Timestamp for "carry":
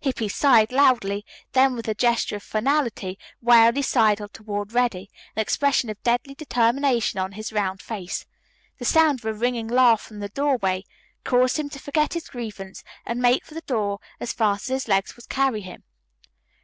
15.28-15.60